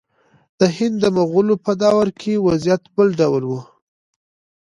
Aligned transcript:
د 0.59 0.61
هند 0.77 0.95
د 1.03 1.05
مغولو 1.17 1.55
په 1.65 1.71
دور 1.81 2.07
کې 2.19 2.43
وضعیت 2.47 2.83
بل 2.95 3.07
ډول 3.19 3.43
و. 3.47 3.51